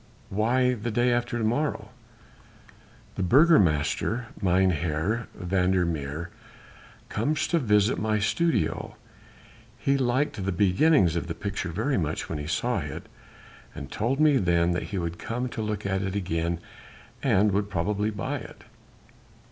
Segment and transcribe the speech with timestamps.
[0.31, 1.89] "Why the day after to morrow?"
[3.13, 6.31] "The Burgomaster, Mynheer van der Meer,
[7.09, 8.95] comes to visit my studio.
[9.77, 13.05] He liked the beginnings of the picture very much when he saw it,
[13.75, 16.59] and told me then that he would come to look at it again
[17.21, 18.63] and would probably buy it."